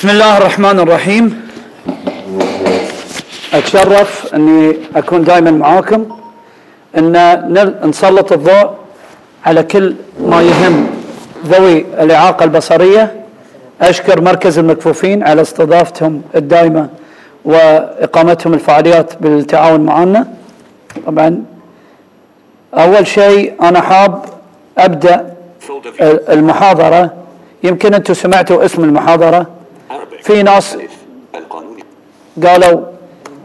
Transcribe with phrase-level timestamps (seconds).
[0.00, 1.48] بسم الله الرحمن الرحيم
[3.52, 6.06] أتشرف أني أكون دائما معاكم
[6.98, 7.12] إن
[7.84, 8.70] نسلط الضوء
[9.46, 10.86] على كل ما يهم
[11.46, 13.24] ذوي الإعاقة البصرية
[13.80, 16.88] أشكر مركز المكفوفين على استضافتهم الدائمه
[17.44, 20.26] وإقامتهم الفعاليات بالتعاون معنا
[21.06, 21.42] طبعا
[22.74, 24.24] أول شيء أنا حاب
[24.78, 25.34] أبدأ.
[26.28, 27.12] المحاضرة
[27.62, 29.59] يمكن أنتم سمعتوا اسم المحاضرة.
[30.22, 30.76] في ناس
[32.46, 32.80] قالوا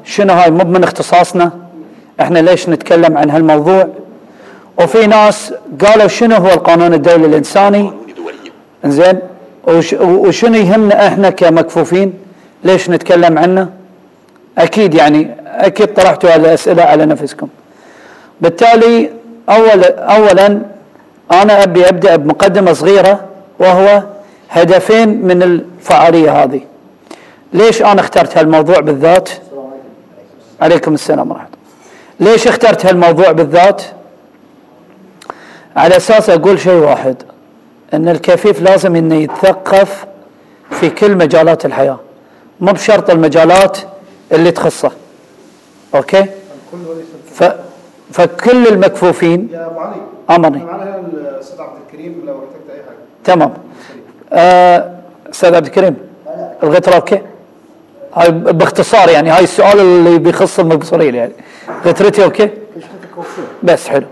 [0.04, 1.52] شنو هاي مو من اختصاصنا؟
[2.22, 3.88] إحنا ليش نتكلم عن هالموضوع؟
[4.80, 5.54] وفي ناس
[5.86, 9.20] قالوا شنو هو القانون الدولي الإنساني؟ قانون دولي زين
[9.68, 12.14] وش وشنو يهمنا إحنا كمكفوفين؟
[12.64, 13.70] ليش نتكلم عنه؟
[14.58, 17.48] أكيد يعني أكيد طرحتوا الأسئلة على نفسكم.
[18.42, 19.10] بالتالي
[19.50, 20.62] اول اولا
[21.32, 23.26] أنا أبي أبدأ بمقدمة صغيرة
[23.60, 24.04] وهو
[24.50, 26.62] هدفين من الفعالية هذه.
[27.54, 29.30] ليش أنا اخترت هالموضوع بالذات؟
[30.62, 31.48] عليكم السلام ورحمة
[32.20, 32.32] الله.
[32.32, 33.82] ليش اخترت هالموضوع بالذات؟
[35.76, 37.16] على أساس أقول شيء واحد
[37.94, 40.06] إن الكفيف لازم إنه يتثقف
[40.72, 42.00] في كل مجالات الحياة.
[42.60, 43.78] مو بشرط المجالات
[44.32, 44.92] اللي تخصه.
[45.96, 46.26] okay؟
[47.34, 47.44] ف
[48.12, 49.96] فكل المكفوفين يا أبو علي
[50.30, 52.96] امرني معنا هنا الأستاذ عبد الكريم لو احتجت أي حاجة.
[53.24, 53.54] تمام.
[54.32, 55.96] أستاذ عبد الكريم
[56.64, 57.22] الغترة okay
[58.16, 61.32] هاي باختصار يعني هاي السؤال اللي بيخص المبصرين يعني.
[61.86, 62.50] غترتي okay؟
[63.64, 64.06] بس حلو.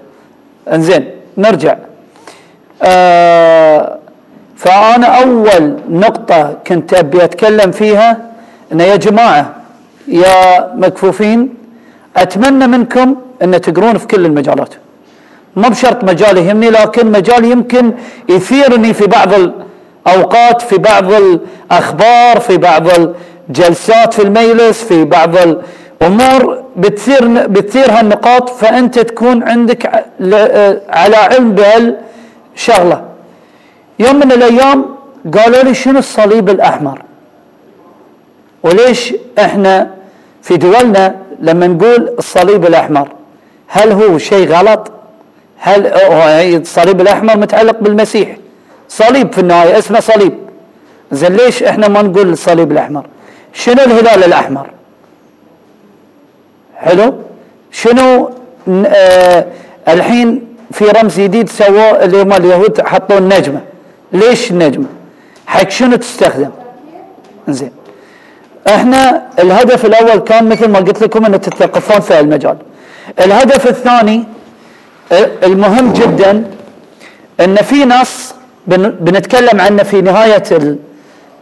[0.73, 1.75] إنزين نرجع.
[2.83, 3.97] آه
[4.57, 8.17] فأنا أول نقطة كنت أبي أتكلم فيها
[8.71, 9.55] إن يا جماعة
[10.07, 11.53] يا مكفوفين
[12.17, 14.73] أتمنى منكم إن تقرون في كل المجالات.
[15.55, 17.93] مو بشرط مجال يهمني لكن مجال يمكن
[18.29, 19.29] يثيرني في بعض
[20.07, 22.87] الاوقات في بعض الأخبار في بعض
[23.49, 25.35] الجلسات في المجلس في بعض
[26.01, 29.85] الأمور بتثير بتثير هالنقاط فأنت تكون عندك
[30.89, 33.03] على علم بهالشغلة.
[33.99, 34.85] يوم من الأيام
[35.37, 37.01] قالوا لي شنو الصليب الأحمر؟
[38.63, 39.89] وليش إحنا
[40.41, 43.07] في دولنا لما نقول الصليب الأحمر
[43.67, 44.91] هل هو شيء غلط؟
[45.57, 45.87] هل
[46.61, 48.37] الصليب الأحمر متعلق بالمسيح؟
[48.99, 50.33] صليب في النهاية اسمه صليب
[51.11, 53.05] زين ليش إحنا ما نقول الصليب الأحمر؟
[53.53, 54.67] شنو الهلال الأحمر؟
[56.77, 57.13] حلو؟
[57.71, 58.29] شنو
[58.87, 59.45] آه
[59.87, 63.61] الحين في رمز جديد سووه اللي هم اليهود حطوا النجمة
[64.11, 64.85] ليش النجمة؟
[65.47, 66.49] حق شنو تستخدم؟
[67.47, 67.71] زين
[68.67, 72.57] إحنا الهدف الأول كان مثل ما قلت لكم ان تتثقفون في المجال
[73.19, 74.23] الهدف الثاني
[75.43, 76.43] المهم جدا
[77.39, 78.32] إن في نص
[78.67, 80.77] بنتكلم عنه في نهاية ال-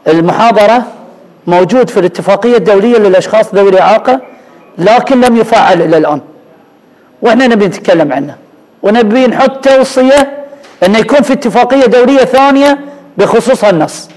[0.08, 0.84] المحاضرة
[1.48, 4.22] موجود في الاتفاقية الدولية للأشخاص ذوي الإعاقة
[4.78, 6.22] لكن لم يفعل إلى الآن.
[7.22, 8.36] وإحنا نبي نتكلم عنه.
[8.84, 10.44] ونبي نحط توصية
[10.86, 12.80] إنه يكون في اتفاقية دولية ثانية
[13.18, 14.10] بخصوص هالنص.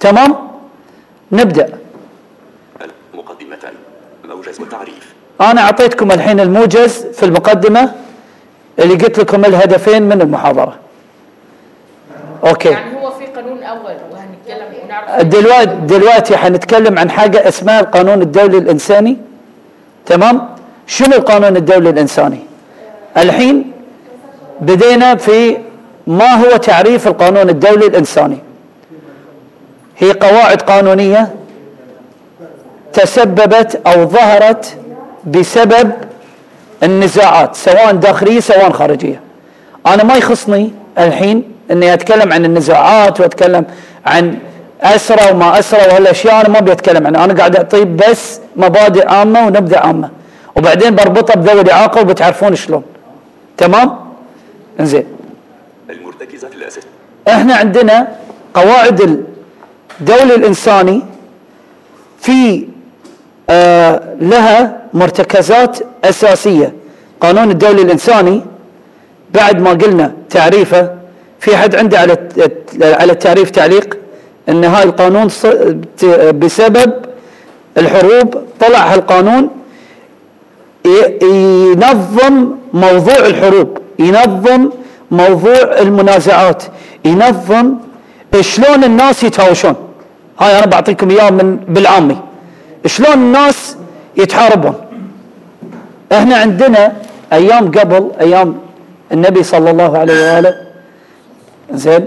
[0.00, 0.34] تمام؟
[1.32, 1.68] نبدأ.
[3.14, 3.56] مقدمة
[4.28, 5.14] موجز وتعريف.
[5.40, 7.92] أنا أعطيتكم الحين الموجز في المقدمة
[8.78, 10.76] اللي قلت لكم الهدفين من المحاضرة.
[12.46, 12.68] أوكي.
[12.68, 15.22] يعني هو في قانون أول وهنتكلم ونعرف.
[15.22, 19.16] دلوقتي دلوقتي حنتكلم عن حاجة اسمها القانون الدولي الإنساني.
[20.06, 20.48] تمام؟
[20.86, 22.38] شنو القانون الدولي الإنساني؟
[23.16, 23.72] الحين
[24.60, 25.58] بدينا في
[26.06, 28.38] ما هو تعريف القانون الدولي الإنساني؟
[29.98, 31.34] هي قواعد قانونية
[32.92, 34.76] تسببت أو ظهرت
[35.26, 35.92] بسبب
[36.82, 39.20] النزاعات سواء داخلية سواء خارجية.
[39.86, 43.64] أنا ما يخصني الحين إني أتكلم عن النزاعات وأتكلم
[44.06, 44.38] عن
[44.82, 46.40] اسرى وما اسرى وهالأشياء.
[46.40, 47.24] أنا ما أبي أتكلم عنها.
[47.24, 50.10] أنا قاعد اعطي بس مبادئ عامة ونبذه عامة.
[50.56, 52.82] وبعدين بربطها بذوي الاعاقه وبتعرفون شلون.
[53.56, 53.98] تمام؟
[54.80, 55.04] إنزين.
[55.90, 56.88] المرتكزات الأساسية
[57.28, 58.08] إحنا عندنا
[58.54, 59.24] قواعد
[60.00, 61.02] الدولي الإنساني
[62.20, 62.68] في
[63.50, 66.72] آه لها مرتكزات أساسية.
[67.20, 68.42] قانون الدولي الإنساني
[69.34, 70.90] بعد ما قلنا تعريفه
[71.44, 72.16] في حد عنده على
[72.82, 73.98] على التعريف تعليق
[74.48, 75.28] إن هاي القانون
[76.32, 76.92] بسبب
[77.78, 79.48] الحروب طلع هالقانون
[81.22, 82.34] ينظم
[82.72, 84.70] موضوع الحروب ينظم
[85.10, 86.62] موضوع المنازعات
[87.04, 87.74] ينظم
[88.40, 89.74] شلون الناس يتهاوشون.
[90.40, 92.18] هاي أنا بعطيكم اياه من بالعامي.
[92.86, 93.76] شلون الناس
[94.16, 94.74] يتحاربون.
[96.12, 96.92] إحنا عندنا
[97.32, 98.58] أيام قبل أيام
[99.12, 100.63] النبي صلى الله عليه وآله
[101.72, 102.04] زين.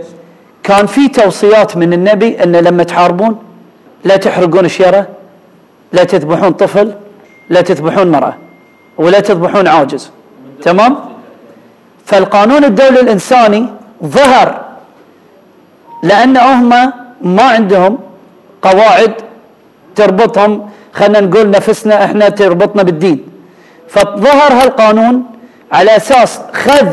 [0.63, 3.39] كان في توصيات من النبي أن لما تحاربون
[4.03, 5.07] لا تحرقون شيره
[5.93, 6.93] لا تذبحون طفل
[7.49, 8.35] لا تذبحون مرأة
[8.97, 10.11] ولا تذبحون عاجز.
[10.63, 10.97] تمام؟
[12.05, 13.65] فالقانون الدولي الإنساني
[14.03, 14.61] ظهر
[16.03, 16.69] لأن هم
[17.21, 17.97] ما عندهم
[18.61, 19.13] قواعد
[19.95, 20.69] تربطهم.
[20.93, 23.23] خلينا نقول نفسنا إحنا تربطنا بالدين.
[23.89, 25.23] فظهر هالقانون
[25.71, 26.87] على أساس خذ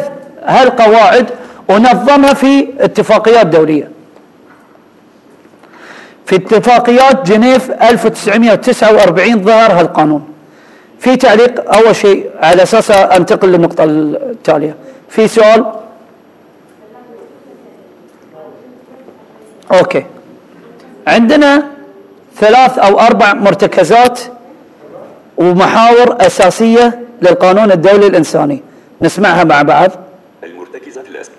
[0.45, 1.27] هالقواعد
[1.69, 3.91] ونظمها في اتفاقيات دولية.
[6.27, 10.29] في اتفاقيات جنيف 1949 ظهر هالقانون.
[10.99, 14.77] في تعليق أول شيء على أساس أنتقل للنقطة التالية.
[15.09, 15.73] في سؤال؟
[19.73, 20.07] أوكي.
[21.07, 21.67] عندنا
[22.37, 24.21] ثلاث أو أربع مرتكزات
[25.37, 28.63] ومحاور أساسية للقانون الدولي الإنساني.
[29.03, 29.91] نسمعها مع بعض.
[30.45, 31.34] المرتكزات الأساسية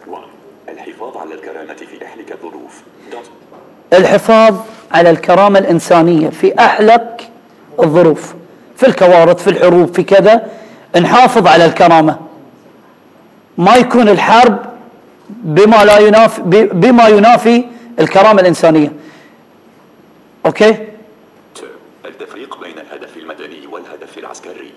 [1.73, 2.81] الحفاظ على الكرامة في أحلك الظروف.
[3.93, 4.55] الحفاظ
[4.91, 7.29] على الكرامة الإنسانية في احلك
[7.79, 8.33] الظروف
[8.77, 10.47] في الكوارث في الحروب في كذا.
[11.01, 12.19] نحافظ على الكرامة.
[13.57, 14.57] ما يكون الحرب
[15.29, 16.41] بما لا ينافي
[16.73, 17.65] بما ينافي
[17.99, 18.91] الكرامة الإنسانية.
[20.45, 20.79] أوكي؟ ت.
[22.05, 24.71] التفريق بين الهدف المدني والهدف العسكري.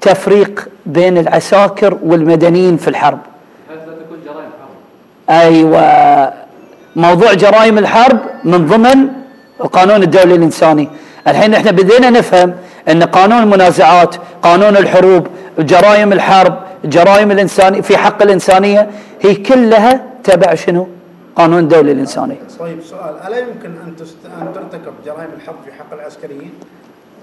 [0.00, 3.18] تفريق بين العساكر والمدنيين في الحرب
[3.68, 4.76] بحيث لا تكون جرائم حرب
[5.30, 6.32] أيوه.
[6.96, 9.08] موضوع جرائم الحرب من ضمن
[9.60, 10.88] القانون الدولي الإنساني.
[11.28, 12.54] الحين إحنا بدينا نفهم
[12.88, 15.26] إن قانون المنازعات قانون الحروب
[15.58, 18.90] جرائم الحرب جرائم الإنسان في حق الإنسانية
[19.22, 20.88] هي كلها تبع شنو؟
[21.36, 22.36] قانون الدولي الإنساني.
[22.58, 24.16] طيب سؤال ألا يمكن أن تست...
[24.40, 26.50] أن ترتكب جرائم الحرب في حق العسكريين؟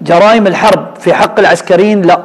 [0.02, 2.20] جرائم الحرب في حق العسكريين لا.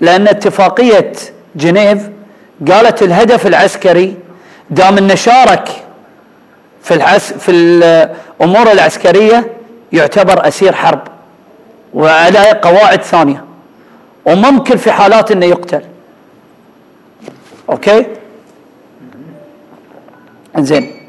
[0.00, 1.12] لأن اتفاقية
[1.56, 2.08] جنيف
[2.70, 4.16] قالت الهدف العسكري
[4.70, 5.68] دام انه شارك
[6.82, 9.52] في العس في الأمور العسكرية
[9.92, 11.00] يعتبر أسير حرب
[11.94, 13.44] وعلى قواعد ثانية
[14.24, 15.82] وممكن في حالات أنه يقتل.
[17.70, 18.06] أوكي؟
[20.58, 21.00] إنزين.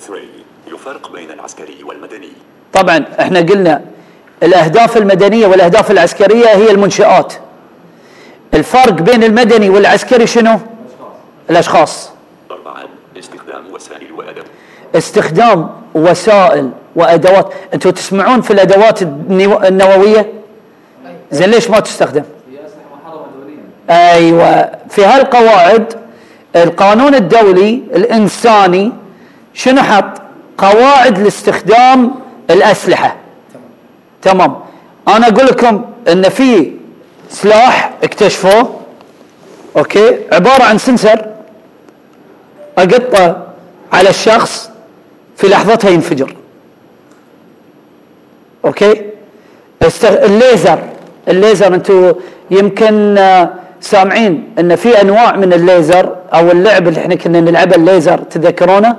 [0.00, 0.22] 3.
[0.66, 2.32] يفرق بين العسكري والمدني.
[2.72, 3.82] طبعا إحنا قلنا
[4.42, 7.32] الأهداف المدنية والأهداف العسكرية هي المنشآت.
[8.54, 10.58] الفرق بين المدني والعسكري شنو؟
[11.50, 12.10] الأشخاص.
[12.50, 12.74] 4.
[13.18, 14.44] استخدام وسائل وأدب
[14.94, 17.52] استخدام وسائل وأدوات.
[17.74, 20.32] أنتم تسمعون في الأدوات النو- النووية؟
[21.30, 24.70] زين ليش ما تستخدم؟ هي اسلحه محرمه دوليا أيوه.
[24.88, 25.94] في هالقواعد
[26.56, 28.92] القانون الدولي الإنساني
[29.54, 30.22] شنو حط؟
[30.58, 32.14] قواعد لاستخدام
[32.50, 33.16] الأسلحة.
[34.22, 34.56] تمام.
[35.08, 36.72] أنا أقول لكم إن في
[37.30, 38.80] سلاح اكتشفوه
[39.76, 41.26] okay؟ عبارة عن sensor.
[42.78, 43.46] أقطة
[43.92, 44.70] على الشخص
[45.36, 46.34] في لحظتها ينفجر
[49.82, 50.04] است...
[50.04, 50.78] الليزر.
[51.28, 52.12] الليزر أنتم
[52.50, 53.50] يمكن آه،
[53.80, 58.96] سامعين إن في أنواع من الليزر أو اللعب اللي إحنا كنا نلعبه الليزر تذكرونه؟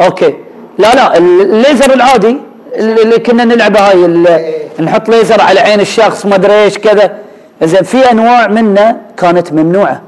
[0.00, 0.34] okay.
[0.78, 2.36] لا لا الليزر العادي
[2.76, 4.06] اللي كنا نلعبه هاي
[4.80, 7.16] نحط ليزر على عين الشخص ما أدري إيش كذا.
[7.62, 10.02] زين في أنواع منه كانت ممنوعة.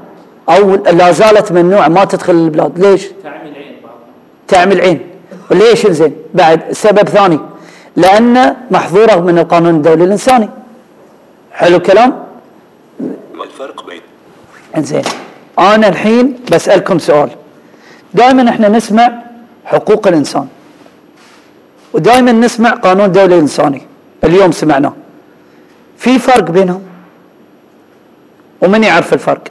[0.49, 2.79] أو لا زالت ممنوعه ما تدخل البلاد.
[2.79, 3.95] ليش؟ تعمي العين بعض.
[4.47, 4.99] تعمي العين
[5.51, 7.39] وليش زين؟ بعد سبب ثاني.
[7.95, 10.49] لأن محظورة من القانون الدولي الإنساني.
[11.51, 12.23] حلو الكلام؟
[13.35, 14.01] ما الفرق بين
[14.83, 15.03] زين.
[15.59, 17.29] أنا الحين بسألكم سؤال.
[18.13, 19.11] دائما إحنا نسمع
[19.65, 20.47] حقوق الإنسان.
[21.93, 23.81] ودائما نسمع قانون دولي إنساني.
[24.23, 24.93] اليوم سمعناه
[25.97, 26.81] في فرق بينهم؟
[28.61, 29.43] ومن يعرف الفرق؟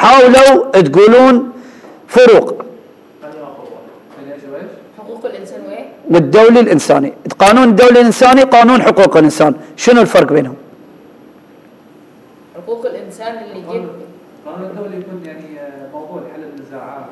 [0.00, 1.52] حاولوا تقولون
[2.08, 2.48] فروق؟
[4.98, 10.56] حقوق الإنسان وايه؟ والدولي الإنساني، القانون الدولي الإنساني قانون حقوق الإنسان، شنو الفرق بينهم؟
[12.56, 13.88] حقوق الإنسان اللي جد
[14.46, 17.04] القانون الدولي يكون يعني آه، موضوع لحل النزاعات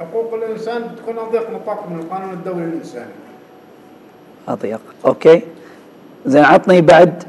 [0.00, 3.14] حقوق الإنسان بتكون أضيق نطاق من القانون الدولي الإنساني.
[4.48, 5.42] أضيق، okay؟
[6.26, 7.22] زين عطني بعد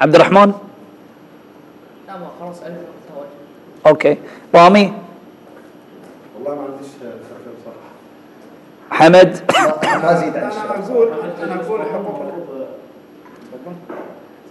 [0.00, 0.52] عبد الرحمن،
[2.08, 3.03] لا ما خلاص توجه
[3.86, 4.16] okay،
[4.54, 4.92] رامي،
[6.34, 6.88] والله ما عنديش
[7.60, 7.90] بصراحه.
[8.90, 9.40] حمد،
[9.84, 11.08] ما ازيد عن أنا أقول
[11.42, 12.22] أنا أقول حقوق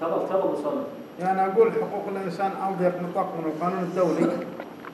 [0.02, 0.84] تفضل تفضل
[1.20, 4.30] يعني أنا أقول حقوق الإنسان أضيق نطاق من القانون الدولي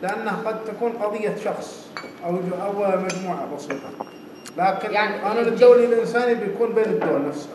[0.02, 1.88] لأنه قد تكون قضية شخص
[2.26, 2.30] أو
[2.62, 3.90] أو مجموعة بسيطة.
[4.58, 7.52] لكن يعني القانون الدولي الإنساني بيكون بين الدول نفسها.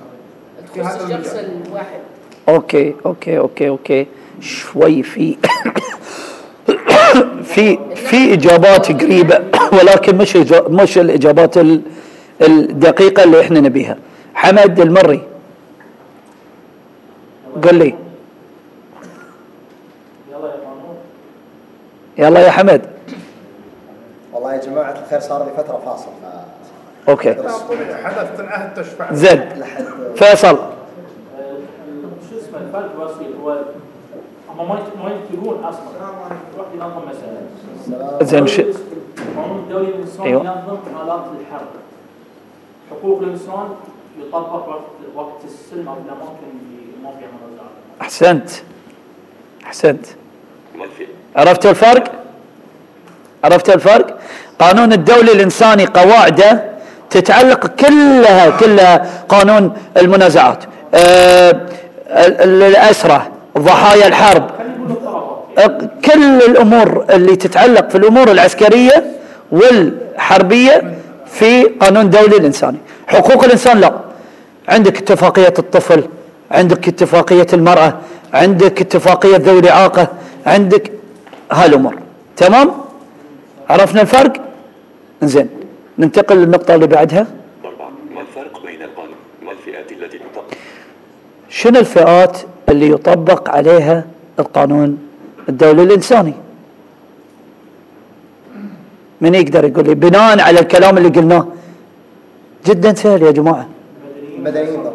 [0.75, 1.35] في تخص الشخص.
[1.35, 2.01] الواحد.
[2.49, 4.07] okay okay okay okay
[4.41, 5.37] شوي في
[7.55, 9.39] في في إجابات قريبة
[9.79, 10.37] ولكن مش
[10.69, 11.83] مش الإجابات ال-
[12.43, 13.97] الدقيقة اللي إحنا نبيها.
[14.35, 15.23] حمد المري.
[17.65, 17.95] قل لي.
[22.19, 22.83] يلا يا حمد.
[24.33, 27.35] والله يا جماعة الخير صار لي فترة فاصل ف أوكي.
[27.35, 29.49] طبيعي حدث العهد تشفع زين.
[30.17, 30.57] فيصل.
[32.31, 33.57] شو اسمه الفرق بسيط هو
[34.59, 35.81] هم ما يتفقون أصلا.
[36.01, 36.37] واحد
[36.75, 37.34] ينظم مسألة.
[38.23, 38.61] زين ش...
[38.61, 40.41] القانون الدولي الانساني أيوة.
[40.43, 41.67] ينظم حالات الحرب.
[42.91, 43.69] حقوق الإنسان
[44.21, 44.81] يطبق وقت
[45.17, 47.71] وقت السلم أو الاماكن اللي ما فيها منازعات
[48.03, 48.51] أحسنت.
[49.67, 50.07] احسنت
[51.37, 52.05] عرفت الفرق؟
[53.45, 54.19] عرفت الفرق؟
[54.59, 56.65] قانون الدولي الإنساني قواعده
[57.11, 60.65] تتعلق كلها كلها قانون المنازعات.
[60.95, 64.51] آه، ال- ال- الأسرة ضحايا الحرب.
[66.05, 69.05] كل الأمور اللي تتعلق في الأمور العسكرية
[69.53, 70.95] والحربية
[71.27, 72.79] في قانون دولي الإنساني.
[73.07, 73.93] حقوق الإنسان لا.
[74.69, 76.05] عندك اتفاقية الطفل
[76.51, 77.95] عندك اتفاقية المرأة
[78.35, 80.09] عندك اتفاقية ذوي الإعاقة
[80.47, 80.93] عندك
[81.53, 81.95] هالأمور.
[82.37, 82.71] تمام؟
[83.71, 84.33] عرفنا الفرق؟
[85.23, 85.49] زين
[85.99, 87.27] ننتقل للنقطة اللي بعدها.
[88.15, 89.15] ما الفرق بين القانون
[89.47, 90.45] ما الفئات التي تطبق؟
[91.49, 94.05] شنو الفئات اللي يطبق عليها
[94.39, 94.99] القانون
[95.49, 96.35] الدولي الإنساني.
[99.21, 101.47] من يقدر يقول لي بناء على الكلام اللي قلناه.
[102.67, 103.69] جدا سهل يا جماعة.
[104.39, 104.93] المدنيين طبعا.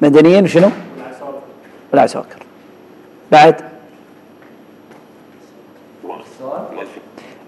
[0.00, 1.38] مدنيين شنو؟ العساكر
[1.94, 2.38] العساكر
[3.32, 3.54] بعد.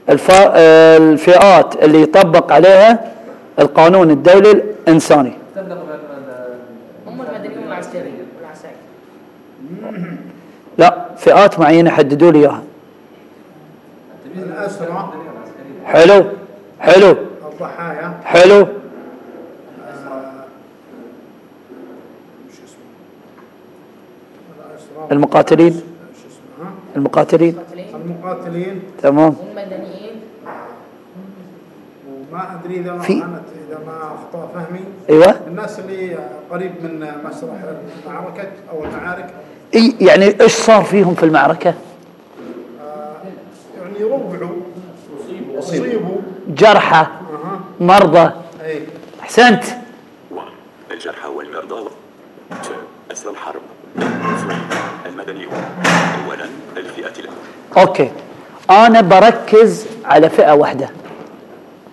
[0.09, 3.13] الف- آه، الفئات اللي يطبق عليها
[3.59, 6.59] القانون الدولي الإنساني تفرق بين ال-
[7.07, 8.75] هم المدنيين والعسكريين والعساكر
[10.79, 12.61] لا فئات معينة حددوا لي
[14.37, 15.13] الأسرى
[15.85, 16.25] حلو
[16.81, 17.17] حلو
[17.53, 18.67] الضحايا حلو.
[22.55, 22.87] شو اسمه
[24.71, 25.79] الأسرى المقاتلين شو
[26.29, 27.57] اسمه ها؟ المقاتلين.
[27.95, 28.83] المقاتلين.
[29.03, 29.35] تمام.
[29.41, 30.15] والمدنيين.
[32.33, 34.81] وما أدري إذا ما في- كانت إذا ما أخطأ فهمي.
[35.11, 35.35] أيوه.
[35.47, 36.19] الناس اللي
[36.51, 37.59] قريب من مسرح
[38.07, 39.31] المعركة أو المعارك
[40.01, 41.75] يعني إيش صار فيهم في المعركة؟
[43.79, 44.57] يعني ربعوا
[45.59, 46.17] اصيبوا
[46.49, 47.61] جرحى أها.
[47.81, 48.31] مرضى.
[48.65, 48.83] إي.
[49.23, 49.65] أحسنت.
[50.91, 51.91] الجرحى والمرضى
[53.13, 53.61] أسرى الحرب
[55.07, 55.53] المدنيون
[56.27, 56.45] أولا
[56.77, 57.23] الفئة التي
[57.77, 58.11] أوكي.
[58.71, 60.89] أنا بركز على فئة واحدة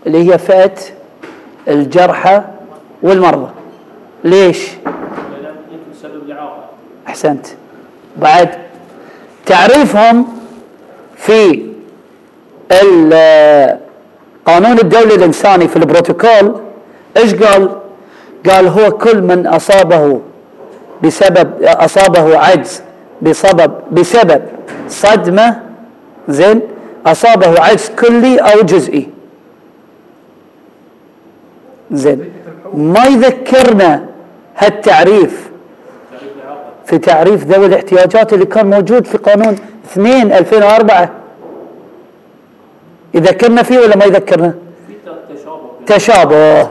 [0.08, 0.76] اللي هي فئة
[1.68, 2.42] الجرحى
[3.04, 3.50] والمرضى.
[4.24, 4.68] ليش؟
[7.08, 7.48] أحسنت.
[8.18, 8.50] بعد
[9.46, 10.26] تعريفهم
[11.18, 11.66] في
[12.72, 16.56] القانون الدولي الإنساني في البروتوكول
[17.18, 17.70] إيش قال؟
[18.50, 20.22] قال هو كل من أصابه
[21.04, 22.82] بسبب أصابه عجز
[23.22, 24.42] بسبب بسبب
[24.90, 25.60] صدمة
[26.30, 26.62] زين
[27.06, 29.08] أصابه عجز كلي أو جزئي
[31.92, 32.32] زين
[32.74, 34.06] ما يذكرنا
[34.58, 35.51] هالتعريف
[36.86, 39.56] في تعريف ذوي الاحتياجات اللي كان موجود في قانون
[39.92, 41.10] 2 2004
[43.14, 44.54] يذكرنا فيه ولا ما يذكرنا؟
[44.88, 44.94] في
[45.36, 46.70] تشابه تشابه.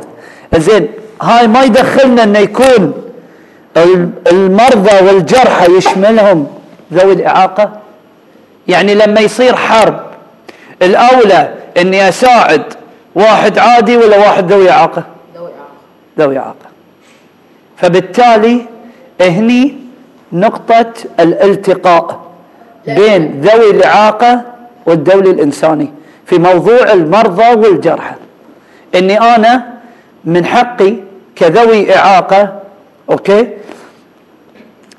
[0.57, 0.89] زين
[1.23, 2.93] هاي ما يدخلنا إنه يكون
[3.77, 6.47] ال- المرضى والجرحى يشملهم
[6.93, 7.71] ذوي الإعاقة؟
[8.69, 10.01] يعني لما يصير حرب
[10.83, 12.63] الأولى إني أساعد
[13.15, 15.05] واحد عادي ولا واحد ذوي إعاقة؟
[15.37, 15.71] ذوي إعاقة.
[16.19, 16.55] ذوي إعاقة.
[17.77, 18.61] فبالتالي
[19.21, 19.80] هني
[20.33, 22.21] نقطة الالتقاء
[22.87, 24.43] بين ذوي الإعاقة
[24.87, 25.93] والدولي الإنساني
[26.27, 28.15] في موضوع المرضى والجرحى.
[28.95, 29.73] إني أنا
[30.25, 30.95] من حقي
[31.37, 32.61] كذوي إعاقة
[33.11, 33.49] أوكي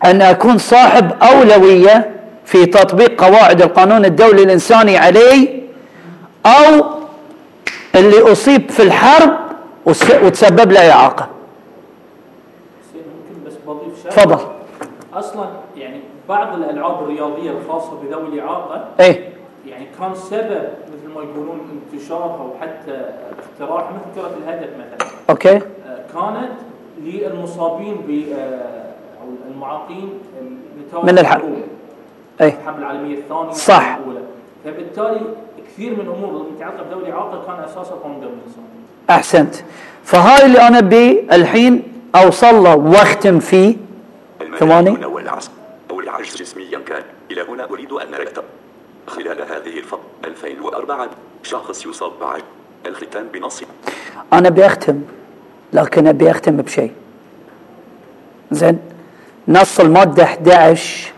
[0.05, 2.11] أن أكون صاحب أولوية
[2.45, 5.61] في تطبيق قواعد القانون الدولي الإنساني علي
[6.45, 6.85] أو
[7.95, 9.37] اللي أصيب في الحرب
[10.23, 11.13] وتسبب له
[14.03, 14.39] شيء تفضل.
[15.13, 15.45] أصلا
[15.77, 15.99] يعني
[16.29, 19.29] بعض الألعاب الرياضية الخاصة بذوي الإعاقة إيه
[19.67, 23.05] يعني كان سبب مثل ما يقولون انتشارها وحتى
[23.39, 25.61] اختراعها مثل كرة الهدف مثلا okay آه،
[26.13, 26.51] كانت
[27.03, 28.81] للمصابين ب آه،
[29.21, 30.09] أو المعاقين
[31.03, 31.43] من الحرب.
[32.41, 33.97] إيه الحرب العالمية الثانية صح.
[33.97, 34.25] والأولى.
[34.65, 35.21] فبالتالي
[35.67, 38.35] كثير من الأمور المتعلقه بذوي الإعاقة كان أساسها قانون دولي
[39.09, 39.55] أحسنت
[40.03, 41.83] فهاي اللي أنا أبي الحين
[42.15, 43.75] أوصل له وأختم فيه
[44.61, 45.53] المدنيون والعسكر
[45.91, 47.03] أو العجز جسميا كان.
[47.31, 48.07] إلى هنا أريد أن
[49.07, 51.09] خلال هذه الفترة 2004
[51.43, 52.41] شخص يصاب بعد
[52.85, 53.63] الختان بنص.
[54.33, 55.01] أنا بيختم
[55.73, 56.91] لكن أبي أختم بشيء.
[58.51, 58.79] زين
[59.47, 61.11] نص المادة 11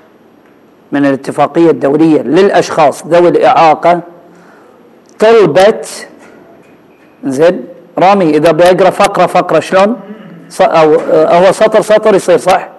[0.91, 4.01] من الاتفاقية الدولية للأشخاص ذوي الإعاقة
[5.19, 6.07] طلبت
[7.23, 7.65] زين
[7.97, 9.99] رامي إذا بيقرأ فقرة فقرة شلون؟
[10.61, 12.72] آه، هو سطر سطر يصير صح؟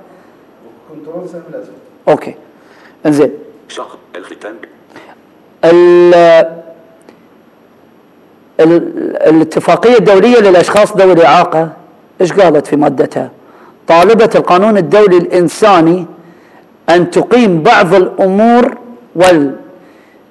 [2.09, 2.35] أوكي.
[3.07, 3.31] انزين.
[3.69, 4.54] شخص الختان.
[5.64, 6.45] ال-
[9.28, 11.69] الاتفاقية الدولية للأشخاص ذوي الإعاقة
[12.21, 13.31] إيش قالت في مادتها؟
[13.88, 16.07] طالبت القانون الدولي الإنساني
[16.88, 18.76] أن تقيم بعض الأمور
[19.16, 19.57] وال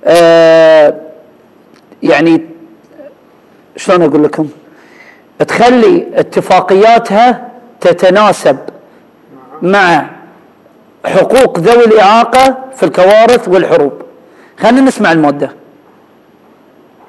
[0.05, 0.93] آه
[2.03, 2.41] يعني
[3.77, 4.49] شلون أقول لكم؟
[5.47, 7.49] تخلي اتفاقياتها
[7.81, 8.57] تتناسب
[9.61, 10.09] مع
[11.05, 14.01] حقوق ذوي الإعاقة في الكوارث والحروب.
[14.59, 15.55] خلينا نسمع المادة.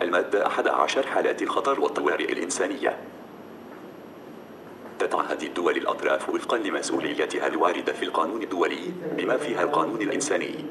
[0.03, 2.97] المادة 11 حالات الخطر والطوارئ الإنسانية.
[4.99, 10.65] تتعهد الدول الأطراف وفقا لمسؤوليتها الواردة في القانون الدولي بما فيها القانون الإنساني.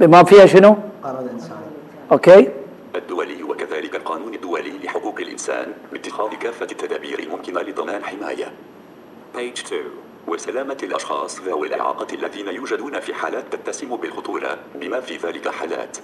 [0.00, 1.60] بما فيها شنو؟ قانون إنساني.
[2.12, 2.48] أوكي.
[2.96, 8.52] الدولي وكذلك القانون الدولي لحقوق الإنسان باتخاذ كافة التدابير الممكنة لضمان حماية.
[9.34, 9.82] Page 2
[10.28, 15.96] وسلامة الأشخاص ذوي الإعاقة الذين يوجدون في حالات تتسم بالخطورة بما في ذلك حالات.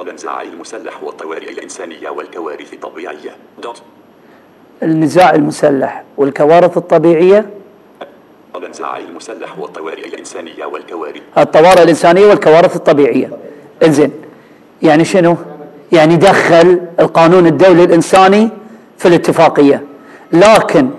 [0.00, 3.36] الانزعاج المسلح والطوارئ الإنسانية والكوارث الطبيعية.
[3.62, 3.82] دوت.
[4.82, 7.50] النزاع المسلح والكوارث الطبيعية.
[8.56, 11.22] الانزعاج المسلح والطوارئ الإنسانية والكوارث.
[11.38, 13.30] الطوارئ الإنسانية والكوارث الطبيعية.
[13.82, 14.12] إنزين.
[14.82, 15.36] يعني شنو؟
[15.92, 18.48] يعني دخل القانون الدولي الإنساني
[18.98, 19.82] في الاتفاقية.
[20.32, 20.90] لكن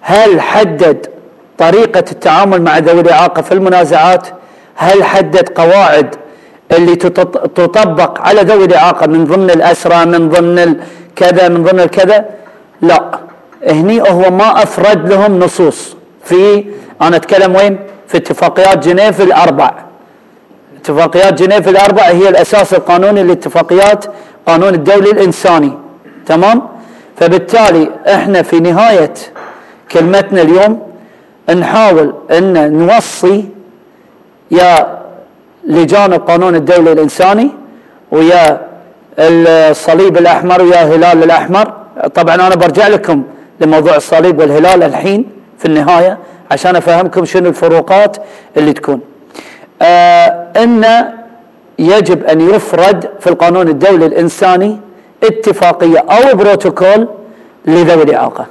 [0.00, 1.11] هل حدد
[1.58, 4.26] طريقة التعامل مع ذوي الإعاقة في المنازعات؟
[4.74, 6.14] هل حدد قواعد
[6.72, 6.96] اللي
[7.54, 12.24] تطبق على ذوي الإعاقة من ضمن الأسرى من ضمن الكذا من ضمن الكذا؟
[12.82, 13.18] لا
[13.68, 16.64] هني هو ما أفرد لهم نصوص في
[17.02, 19.74] أنا أتكلم وين؟ في اتفاقيات جنيف الأربع
[20.80, 24.04] اتفاقيات جنيف الأربع هي الأساس القانوني لاتفاقيات
[24.46, 25.72] قانون الدولي الإنساني
[26.26, 26.62] تمام
[27.16, 29.12] فبالتالي إحنا في نهاية
[29.92, 30.91] كلمتنا اليوم
[31.50, 33.44] نحاول إن نوصي
[34.50, 34.98] يا
[35.64, 37.50] لجان القانون الدولي الإنساني
[38.10, 38.60] ويا
[39.18, 41.72] الصليب الأحمر ويا الهلال الأحمر
[42.14, 43.22] طبعا أنا برجع لكم
[43.60, 45.24] لموضوع الصليب والهلال الحين
[45.58, 46.18] في النهاية
[46.50, 48.16] عشان أفهمكم شنو الفروقات
[48.56, 49.00] اللي تكون
[49.82, 50.84] آه إن
[51.78, 54.78] يجب أن يفرد في القانون الدولي الإنساني
[55.24, 57.08] اتفاقية أو بروتوكول
[57.66, 58.46] لذوي الإعاقة.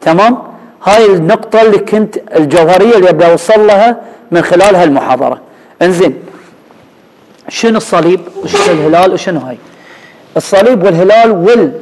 [0.00, 0.38] تمام؟
[0.84, 3.96] هاي النقطة اللي كنت الجوهرية اللي ابي أوصل لها
[4.30, 5.40] من خلال هالمحاضرة.
[5.82, 6.22] إنزين
[7.48, 9.56] شنو الصليب وشنو الهلال وشنو هاي؟
[10.36, 11.72] الصليب والهلال وال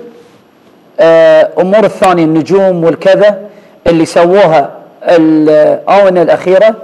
[1.00, 3.38] آه، أمور الثانية النجوم والكذا
[3.87, 4.70] اللي سووها
[5.02, 6.74] الآونة الأخيرة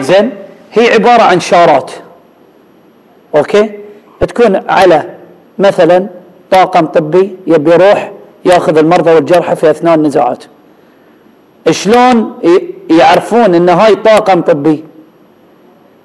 [0.00, 0.30] زين
[0.72, 1.90] هي عبارة عن شارات
[3.34, 3.70] أوكي
[4.20, 5.04] تكون على
[5.58, 6.06] مثلا
[6.50, 8.12] طاقم طبي يبي يروح
[8.44, 10.44] ياخذ المرضى والجرحى في أثناء النزاعات
[11.70, 12.32] شلون
[12.90, 14.84] يعرفون إن هاي طاقم طبي؟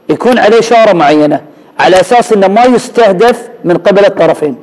[0.10, 1.42] يكون عليه شارة معينة
[1.80, 4.56] على أساس إنه ما يستهدف من قبل الطرفين.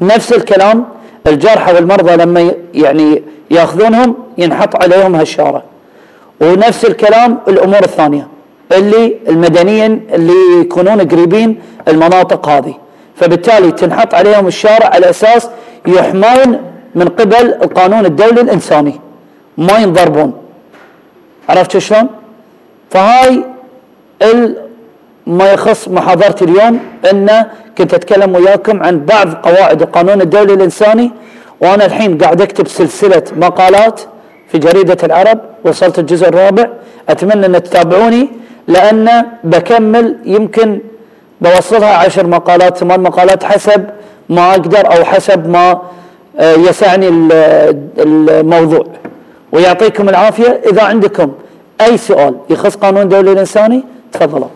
[0.00, 0.84] نفس الكلام
[1.26, 5.62] الجرحى والمرضى لما يعني يأخذونهم ينحط عليهم هالشارة.
[6.40, 8.28] ونفس الكلام الأمور الثانية
[8.72, 12.74] اللي المدنيين اللي يكونون قريبين المناطق هذه.
[13.16, 15.48] فبالتالي تنحط عليهم الشارع على أساس
[15.86, 16.60] يحمون
[16.94, 19.00] من قبل القانون الدولي الإنساني.
[19.58, 20.32] ما ينضربون
[21.48, 22.06] عرفت شلون؟
[22.90, 23.44] فهاي
[24.22, 24.56] ال-
[25.26, 27.44] ما يخص محاضرتي اليوم إن
[27.78, 31.10] كنت أتكلم وياكم عن بعض قواعد القانون الدولي الإنساني
[31.60, 34.00] وأنا الحين قاعد أكتب سلسلة مقالات
[34.48, 36.66] في جريدة العرب وصلت الجزء الرابع.
[37.08, 38.28] أتمنى أن تتابعوني
[38.68, 40.78] لأن بكمل يمكن
[41.40, 43.84] بوصلها عشر مقالات ثمان مقالات حسب
[44.28, 45.82] ما أقدر أو حسب ما
[46.38, 47.32] آه، يسعني ال-
[47.98, 48.86] الموضوع.
[49.52, 50.60] ويعطيكم العافية.
[50.72, 51.32] إذا عندكم
[51.80, 54.48] أي سؤال يخص قانون الدولي الإنساني تفضلوا.